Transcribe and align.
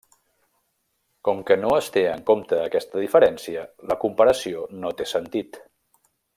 Com 1.27 1.43
que 1.49 1.57
no 1.65 1.73
es 1.81 1.89
té 1.97 2.03
en 2.13 2.23
compte 2.31 2.61
aquesta 2.63 3.03
diferència, 3.03 3.67
la 3.93 4.01
comparació 4.07 4.65
no 4.83 4.97
té 5.03 5.09
sentit. 5.15 5.65